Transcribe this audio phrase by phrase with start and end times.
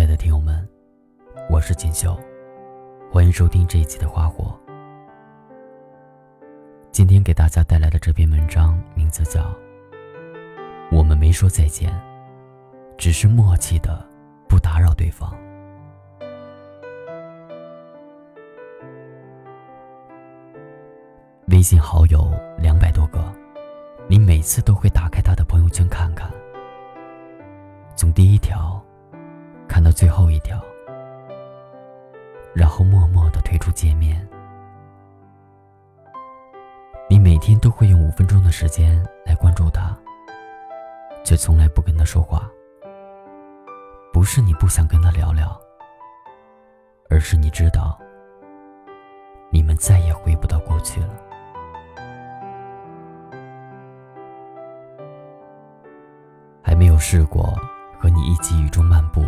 [0.00, 0.66] 亲爱的听友们，
[1.50, 2.18] 我是锦绣，
[3.12, 4.58] 欢迎收听这一期的花火。
[6.90, 9.42] 今天给大家带来的这篇文章名字叫
[10.90, 11.92] 《我们没说再见，
[12.96, 14.02] 只是默契的
[14.48, 15.30] 不打扰对方》。
[21.48, 22.26] 微信好友
[22.56, 23.22] 两百多个，
[24.08, 26.30] 你每次都会打开他的朋友圈看看，
[27.94, 28.82] 从第一条。
[29.70, 30.60] 看到最后一条，
[32.52, 34.28] 然后默默的退出界面。
[37.08, 39.96] 你每天都会用五分钟的时间来关注他，
[41.22, 42.50] 却从来不跟他说话。
[44.12, 45.56] 不是你不想跟他聊聊，
[47.08, 47.96] 而是你知道，
[49.50, 51.14] 你们再也回不到过去了。
[56.60, 57.54] 还没有试过
[57.96, 59.22] 和你一起雨中漫步。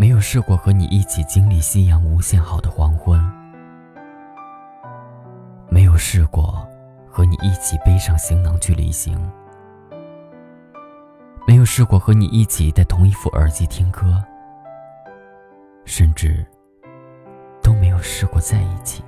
[0.00, 3.20] 没有试过和你一起经历夕阳无限好的黄昏，
[5.68, 6.66] 没有试过
[7.06, 9.14] 和你一起背上行囊去旅行，
[11.46, 14.18] 没有试过和你一起戴同一副耳机听歌，
[15.84, 16.46] 甚至
[17.62, 19.04] 都没有试过在一起。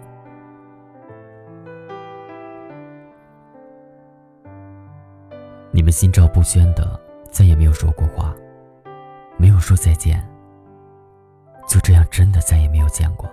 [5.71, 8.35] 你们心照不宣的再也没有说过话，
[9.39, 10.23] 没有说再见。
[11.73, 13.27] 就这样，真的再也没有见过。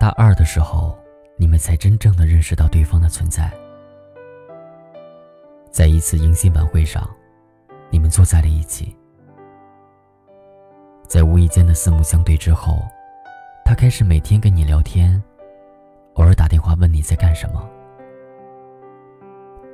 [0.00, 0.98] 大二的时候，
[1.36, 3.48] 你们才真正的认识到对方的存在。
[5.70, 7.08] 在一次迎新晚会上，
[7.88, 8.96] 你们坐在了一起，
[11.06, 12.82] 在无意间的四目相对之后，
[13.64, 15.22] 他开始每天跟你聊天，
[16.14, 17.64] 偶尔打电话问你在干什么，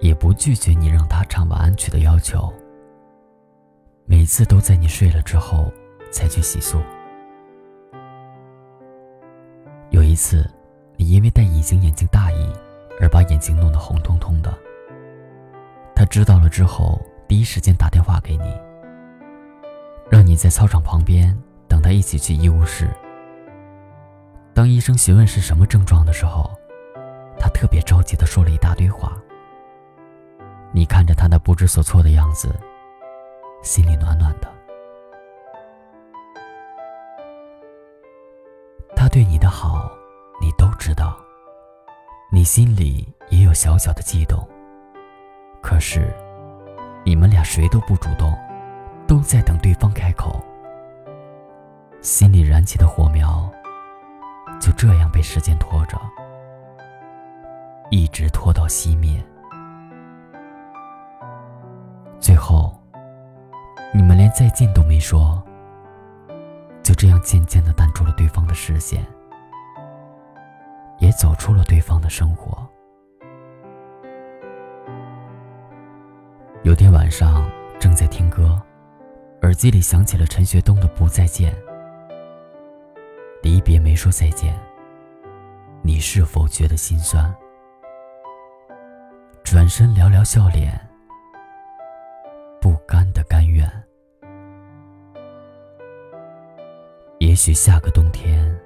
[0.01, 2.53] 也不拒绝你让他唱晚安曲的要求。
[4.07, 5.73] 每次都在你睡了之后
[6.11, 6.79] 才去洗漱。
[9.91, 10.49] 有一次，
[10.97, 12.53] 你因为戴隐形眼镜大意
[13.01, 14.53] 而把眼睛弄得红彤彤的。
[15.95, 18.53] 他知道了之后，第一时间打电话给你，
[20.11, 21.37] 让你在操场旁边
[21.69, 22.89] 等他一起去医务室。
[24.55, 26.51] 当医生询问是什么症状的时候，
[27.39, 29.17] 他特别着急的说了一大堆话。
[30.73, 32.55] 你看着他那不知所措的样子。
[33.63, 34.49] 心里暖暖的，
[38.97, 39.91] 他对你的好，
[40.41, 41.15] 你都知道，
[42.33, 44.49] 你心里也有小小的悸动。
[45.61, 46.11] 可是，
[47.05, 48.35] 你们俩谁都不主动，
[49.07, 50.41] 都在等对方开口。
[52.01, 53.47] 心里燃起的火苗，
[54.59, 56.01] 就这样被时间拖着，
[57.91, 59.23] 一直拖到熄灭，
[62.19, 62.80] 最后。
[64.31, 65.43] 再见都没说，
[66.83, 69.05] 就这样渐渐的淡出了对方的视线，
[70.99, 72.67] 也走出了对方的生活。
[76.63, 78.61] 有天晚上正在听歌，
[79.43, 81.53] 耳机里响起了陈学冬的《不再见》。
[83.43, 84.55] 离别没说再见，
[85.83, 87.35] 你是否觉得心酸？
[89.43, 90.90] 转身寥寥笑脸。
[97.31, 98.61] 也许下个冬天，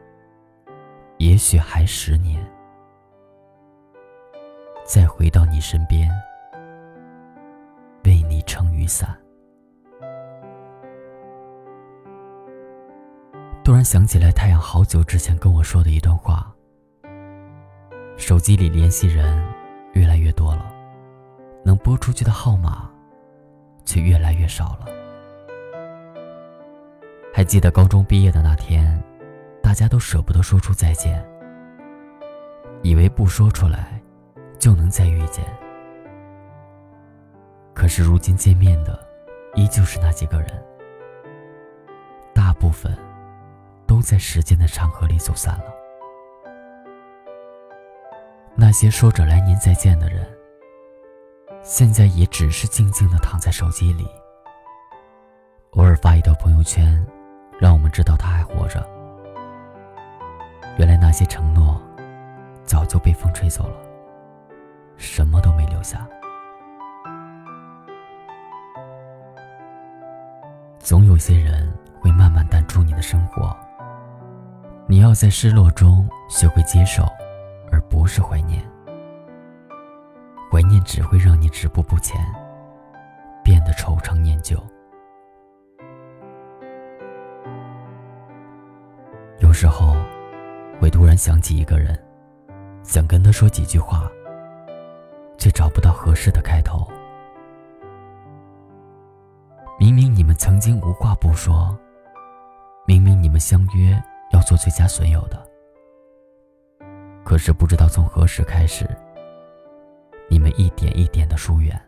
[1.19, 2.43] 也许还十年，
[4.87, 6.11] 再回到你身边，
[8.05, 9.15] 为你撑雨伞。
[13.63, 16.51] 突然想起来，太阳好久之前跟我说的一段话：
[18.17, 19.47] 手机里联系人
[19.93, 20.73] 越来越多了，
[21.67, 22.91] 能拨出去的号码。
[23.85, 25.04] 却越来越少了。
[27.45, 28.99] 还记得高中毕业的那天，
[29.63, 31.23] 大家都舍不得说出再见，
[32.83, 34.01] 以为不说出来
[34.59, 35.45] 就能再遇见。
[37.75, 38.99] 可是如今见面的，
[39.57, 40.49] 依旧是那几个人，
[42.33, 42.97] 大部分
[43.87, 45.67] 都在时间的长河里走散了。
[48.55, 50.27] 那些说着来年再见的人。
[51.63, 54.09] 现在也只是静静的躺在手机里，
[55.73, 57.07] 偶尔发一条朋友圈，
[57.59, 58.87] 让我们知道他还活着。
[60.77, 61.81] 原来那些承诺，
[62.65, 63.77] 早就被风吹走了，
[64.97, 66.07] 什么都没留下。
[70.79, 73.57] 总有些人会慢慢淡出你的生活，
[74.87, 77.05] 你要在失落中学会接受，
[77.73, 78.63] 而不是怀念。
[80.51, 82.21] 怀念只会让你止步不前，
[83.43, 84.57] 变得惆怅念旧。
[89.41, 89.97] 有时候，
[90.81, 91.99] 会突然想起一个人，
[92.83, 94.11] 想跟他说几句话，
[95.39, 96.87] 却找不到合适的开头。
[99.79, 101.77] 明明你们曾经无话不说，
[102.87, 104.01] 明明你们相约
[104.33, 105.47] 要做最佳损友的，
[107.25, 108.89] 可是不知道从何时开始，
[110.31, 111.79] 你们一点一点的疏远。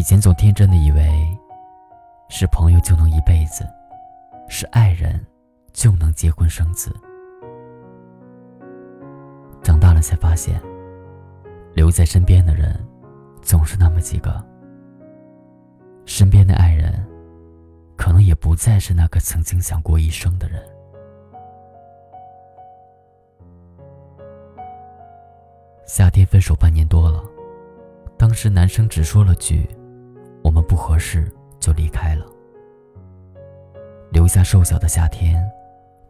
[0.00, 1.38] 以前总天真的以为，
[2.30, 3.68] 是朋友就能一辈子，
[4.48, 5.22] 是爱人
[5.74, 6.90] 就能结婚生子。
[9.62, 10.58] 长大了才发现，
[11.74, 12.82] 留在身边的人
[13.42, 14.42] 总是那么几个，
[16.06, 17.06] 身边的爱人，
[17.94, 20.66] 可能也不再是那个曾经想过一生的人。
[25.84, 27.22] 夏天分手半年多了，
[28.16, 29.68] 当时男生只说了句。
[30.62, 32.26] 不合适，就离开了，
[34.10, 35.42] 留下瘦小的夏天，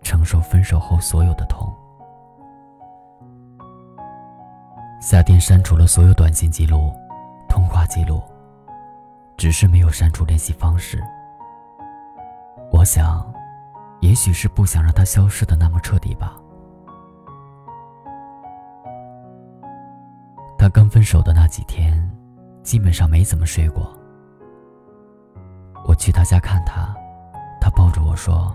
[0.03, 1.71] 承受分手后所有的痛。
[5.01, 6.93] 夏天删除了所有短信记录、
[7.49, 8.23] 通话记录，
[9.37, 11.03] 只是没有删除联系方式。
[12.71, 13.25] 我想，
[14.01, 16.37] 也许是不想让他消失的那么彻底吧。
[20.59, 21.99] 他刚分手的那几天，
[22.63, 23.91] 基本上没怎么睡过。
[25.87, 26.95] 我去他家看他，
[27.61, 28.55] 他抱着我说：“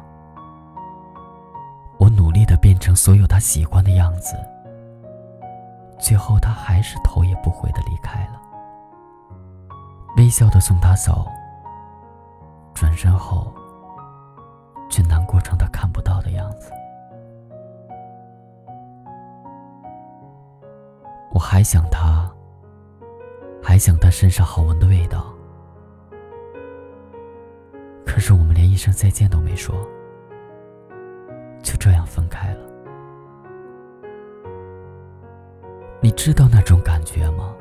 [1.99, 4.35] 我努力的变成所有他喜欢的样子，
[5.99, 8.41] 最后他还是头也不回的离开了，
[10.17, 11.27] 微笑的送他走。
[12.73, 13.53] 转身后，
[14.89, 16.71] 却难过成他看不到的样子。
[21.31, 22.31] 我还想他，
[23.61, 25.25] 还想他身上好闻的味道。”
[28.15, 29.75] 可是我们连一声再见都没说，
[31.61, 32.61] 就这样分开了。
[35.99, 37.53] 你知道那种感觉吗？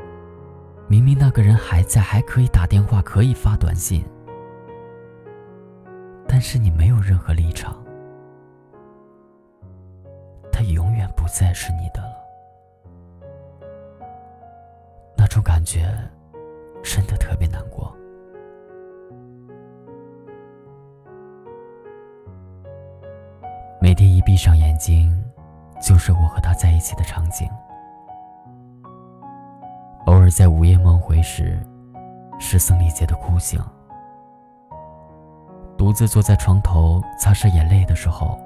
[0.86, 4.04] 明明那个人还在，还可以打电话，可以发短信，
[6.28, 7.84] 但是你没有任何立场，
[10.52, 12.14] 他永远不再是你的了。
[15.16, 15.92] 那种感觉，
[16.80, 17.92] 真的特别难过。
[24.24, 25.14] 闭上眼睛，
[25.80, 27.48] 就是我和他在一起的场景。
[30.06, 31.60] 偶尔在午夜梦回时，
[32.38, 33.62] 是僧丽姐的哭醒。
[35.76, 38.38] 独自坐在床头擦拭眼泪的时候，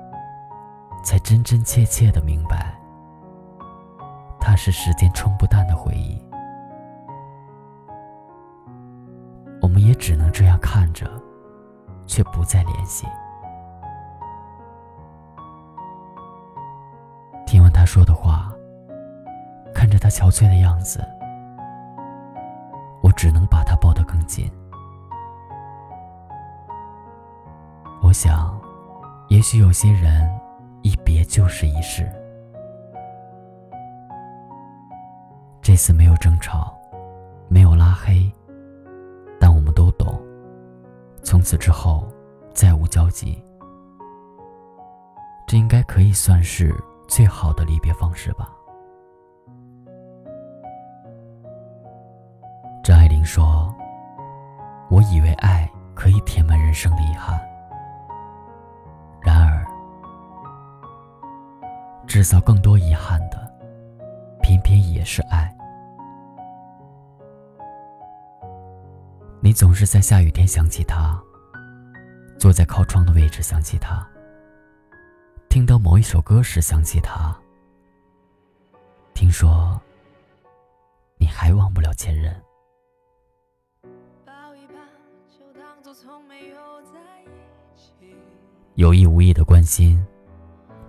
[1.04, 2.74] 才真真切切的明白，
[4.40, 6.20] 他是时间冲不淡的回忆。
[9.60, 11.08] 我们也只能这样看着，
[12.06, 13.06] 却不再联系。
[17.88, 18.52] 说的话，
[19.74, 21.02] 看着他憔悴的样子，
[23.02, 24.52] 我只能把他抱得更紧。
[28.02, 28.60] 我想，
[29.28, 30.30] 也许有些人
[30.82, 32.06] 一别就是一世。
[35.62, 36.76] 这次没有争吵，
[37.48, 38.30] 没有拉黑，
[39.40, 40.20] 但我们都懂，
[41.22, 42.06] 从此之后
[42.52, 43.42] 再无交集。
[45.46, 46.76] 这应该可以算是。
[47.08, 48.48] 最好的离别方式吧。
[52.84, 53.74] 张爱玲说
[54.88, 57.40] ：“我以为爱可以填满人生的遗憾，
[59.20, 59.66] 然而，
[62.06, 63.52] 制造更多遗憾的，
[64.42, 65.52] 偏偏也是爱。
[69.40, 71.18] 你总是在下雨天想起他，
[72.38, 74.06] 坐在靠窗的位置想起他。”
[75.48, 77.36] 听到某一首歌时想起他，
[79.14, 79.80] 听说
[81.16, 82.34] 你还忘不了前任。
[88.74, 90.04] 有意无意的关心，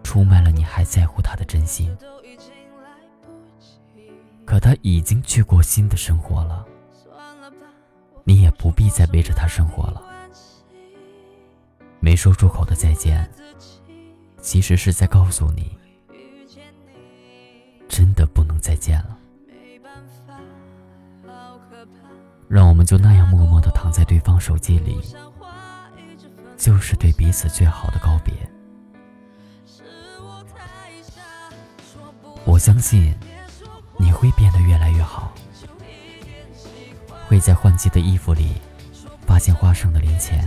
[0.03, 1.97] 出卖了你还在乎他的真心。
[4.45, 6.65] 可他已经去过新的生活了，
[8.23, 10.03] 你也不必再背着他生活了。
[11.99, 13.27] 没说出口的再见。
[14.41, 15.77] 其实是在告诉你，
[17.87, 19.17] 真的不能再见了。
[22.47, 24.99] 让我们就那样默默的躺在对方手机里，
[26.57, 28.33] 就是对彼此最好的告别。
[32.45, 33.15] 我相信
[33.97, 35.31] 你会变得越来越好，
[37.27, 38.55] 会在换季的衣服里
[39.27, 40.43] 发现花剩的零钱，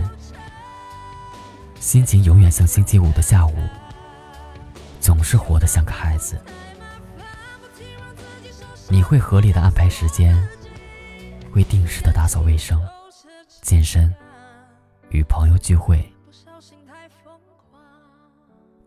[1.79, 3.55] 心情永远像星期五的下午，
[5.03, 6.39] 总是活得像个孩子。
[8.89, 10.33] 你会合理的安排时间，
[11.51, 12.81] 会定时的打扫卫生、
[13.61, 14.09] 健身、
[15.09, 16.01] 与朋友聚会，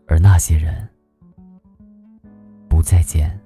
[0.07, 0.89] 而那些人
[2.67, 3.39] 不再见，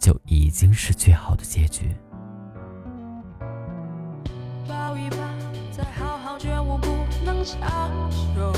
[0.00, 1.94] 就已经是最好的结局。
[4.66, 5.16] 抱一抱，
[5.70, 6.88] 再好好觉悟，不
[7.24, 8.52] 能强求，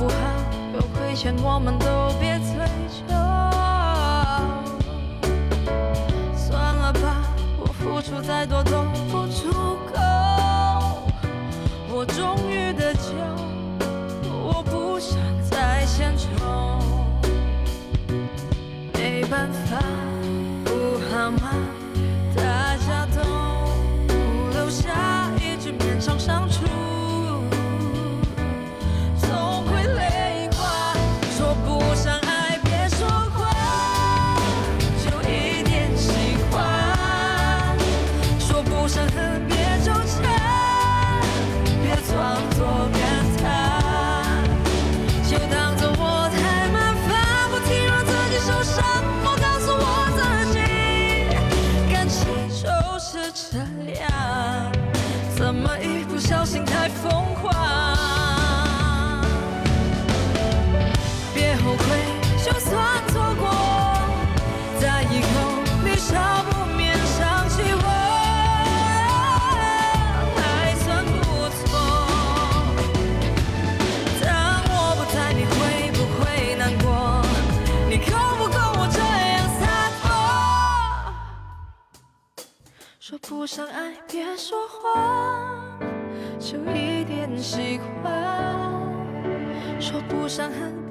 [0.00, 0.14] 不好？
[0.72, 2.56] 有亏欠，我们都别催
[2.88, 3.14] 求。
[7.78, 9.19] 付出再多都不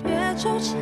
[0.04, 0.74] 别纠缠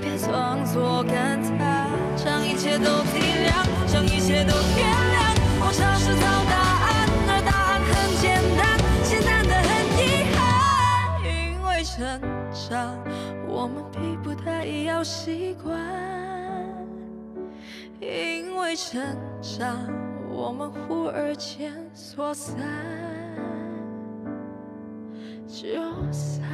[0.00, 10.38] 别装作感叹将一切都体谅将一切都原谅我尝试找答案而答案很简单简单的很遗憾
[11.24, 12.20] 因为成
[12.52, 12.96] 长
[13.46, 15.78] 我们并不太已要习惯
[18.00, 19.00] 因为成
[19.42, 19.76] 长
[20.30, 22.56] 我们忽而间说散。
[25.50, 25.66] 就
[26.12, 26.49] 散。